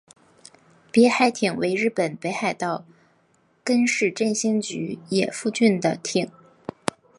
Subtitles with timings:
[0.91, 2.83] 别海町为日本北海道
[3.63, 6.31] 根室振兴局野付郡的町。